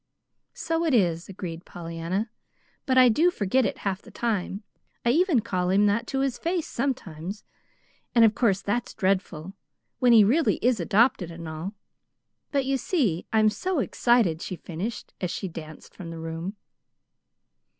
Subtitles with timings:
[0.55, 2.31] "So it is," agreed Pollyanna,
[2.87, 4.63] "but I do forget it half the time.
[5.05, 7.43] I even call him that to his face, sometimes,
[8.15, 9.53] and of course that's dreadful,
[9.99, 11.75] when he really is adopted, and all.
[12.51, 16.55] But you see I'm so excited," she finished, as she danced from the room.